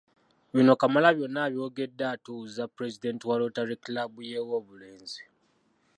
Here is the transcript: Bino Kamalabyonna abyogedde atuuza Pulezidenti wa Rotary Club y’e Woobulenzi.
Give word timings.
Bino 0.53 0.73
Kamalabyonna 0.81 1.39
abyogedde 1.47 2.03
atuuza 2.13 2.63
Pulezidenti 2.75 3.23
wa 3.25 3.39
Rotary 3.41 3.77
Club 3.85 4.11
y’e 4.29 4.39
Woobulenzi. 4.47 5.21